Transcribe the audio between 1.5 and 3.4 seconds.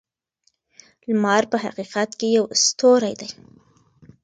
په حقیقت کې یو ستوری دی.